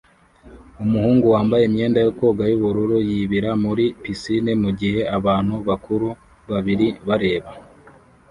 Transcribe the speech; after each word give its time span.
Umuhungu 0.83 1.25
wambaye 1.33 1.63
imyenda 1.65 1.99
yo 2.05 2.11
koga 2.19 2.43
yubururu 2.51 2.97
yibira 3.09 3.51
muri 3.63 3.85
pisine 4.03 4.51
mugihe 4.63 5.01
abantu 5.17 5.55
bakuru 5.67 6.07
babiri 6.49 6.87
bareba 7.07 7.49